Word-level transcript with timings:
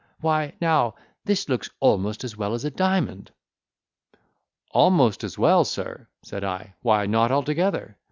Why, 0.19 0.55
now, 0.59 0.95
this 1.25 1.47
looks 1.47 1.69
almost 1.79 2.23
as 2.23 2.35
well 2.35 2.55
as 2.55 2.65
a 2.65 2.71
diamond." 2.71 3.29
"Almost 4.71 5.23
as 5.23 5.37
well, 5.37 5.63
Sir!" 5.63 6.07
said 6.23 6.43
I, 6.43 6.73
"Why 6.81 7.05
not 7.05 7.31
altogether? 7.31 7.95